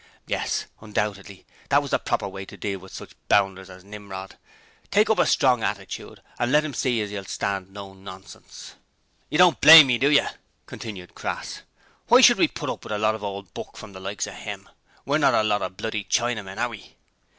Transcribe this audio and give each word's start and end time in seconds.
Yes, 0.25 0.65
undoubtedly, 0.79 1.45
that 1.69 1.79
was 1.83 1.91
the 1.91 1.99
proper 1.99 2.27
way 2.27 2.43
to 2.45 2.57
deal 2.57 2.79
with 2.79 2.91
such 2.91 3.15
bounders 3.27 3.69
as 3.69 3.83
Nimrod; 3.83 4.35
take 4.89 5.11
up 5.11 5.19
a 5.19 5.27
strong 5.27 5.61
attitude, 5.61 6.23
an' 6.39 6.51
let 6.51 6.65
'em 6.65 6.73
see 6.73 7.01
as 7.01 7.11
you'll 7.11 7.25
stand 7.25 7.71
no 7.71 7.93
nonsense! 7.93 8.73
'Yer 9.29 9.37
don't 9.37 9.61
blame 9.61 9.85
me, 9.85 9.99
do 9.99 10.09
yer?' 10.09 10.31
continued 10.65 11.13
Crass. 11.13 11.61
'Why 12.07 12.21
should 12.21 12.39
we 12.39 12.47
put 12.47 12.71
up 12.71 12.83
with 12.83 12.93
a 12.93 12.97
lot 12.97 13.13
of 13.13 13.23
old 13.23 13.53
buck 13.53 13.77
from 13.77 13.93
the 13.93 13.99
likes 13.99 14.25
of 14.25 14.33
'im! 14.33 14.67
We're 15.05 15.19
not 15.19 15.35
a 15.35 15.43
lot 15.43 15.61
of 15.61 15.77
bloody 15.77 16.03
Chinamen, 16.03 16.57
are 16.57 16.69
we?' 16.69 16.95